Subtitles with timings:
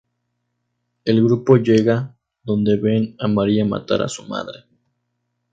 [1.05, 4.61] El grupo llega, donde ven a María matar a su madre.